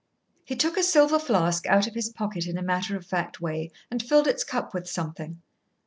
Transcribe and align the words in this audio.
He 0.45 0.55
took 0.55 0.77
a 0.77 0.81
silver 0.83 1.19
flask 1.19 1.67
out 1.67 1.85
of 1.85 1.93
his 1.93 2.09
pocket 2.09 2.47
in 2.47 2.57
a 2.57 2.63
matter 2.63 2.97
of 2.97 3.05
fact 3.05 3.39
way, 3.39 3.69
and 3.91 4.01
filled 4.01 4.25
its 4.25 4.43
cup 4.43 4.73
with 4.73 4.89
something. 4.89 5.43